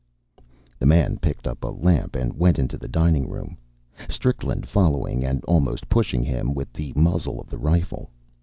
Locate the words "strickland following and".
4.09-5.45